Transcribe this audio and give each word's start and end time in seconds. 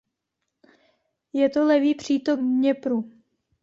Je 1.33 1.49
to 1.49 1.63
levý 1.65 1.95
přítok 1.95 2.39
Dněpru. 2.39 3.11